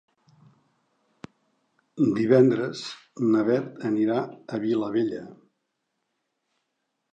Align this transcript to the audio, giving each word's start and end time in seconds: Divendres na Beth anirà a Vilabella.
Divendres 2.21 2.81
na 3.35 3.45
Beth 3.51 3.87
anirà 3.91 4.19
a 4.59 4.63
Vilabella. 4.67 5.23